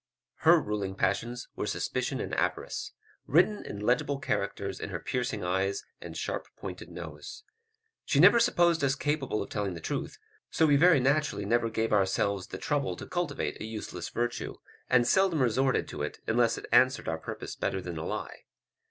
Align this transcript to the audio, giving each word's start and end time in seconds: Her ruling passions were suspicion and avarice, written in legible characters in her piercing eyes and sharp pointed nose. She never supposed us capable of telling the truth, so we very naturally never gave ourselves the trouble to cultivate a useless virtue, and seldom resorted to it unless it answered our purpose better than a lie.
Her 0.37 0.59
ruling 0.59 0.95
passions 0.95 1.47
were 1.55 1.67
suspicion 1.67 2.19
and 2.19 2.33
avarice, 2.33 2.91
written 3.27 3.63
in 3.63 3.79
legible 3.79 4.17
characters 4.17 4.79
in 4.79 4.89
her 4.89 4.97
piercing 4.99 5.43
eyes 5.43 5.83
and 6.01 6.17
sharp 6.17 6.47
pointed 6.57 6.89
nose. 6.89 7.43
She 8.05 8.19
never 8.19 8.39
supposed 8.39 8.83
us 8.83 8.95
capable 8.95 9.43
of 9.43 9.51
telling 9.51 9.75
the 9.75 9.79
truth, 9.79 10.17
so 10.49 10.65
we 10.65 10.75
very 10.75 10.99
naturally 10.99 11.45
never 11.45 11.69
gave 11.69 11.93
ourselves 11.93 12.47
the 12.47 12.57
trouble 12.57 12.95
to 12.95 13.05
cultivate 13.05 13.61
a 13.61 13.65
useless 13.65 14.09
virtue, 14.09 14.55
and 14.89 15.05
seldom 15.07 15.39
resorted 15.39 15.87
to 15.89 16.01
it 16.01 16.19
unless 16.25 16.57
it 16.57 16.65
answered 16.71 17.07
our 17.07 17.19
purpose 17.19 17.55
better 17.55 17.79
than 17.79 17.97
a 17.99 18.05
lie. 18.07 18.45